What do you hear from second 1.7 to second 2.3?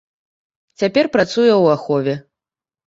ахове.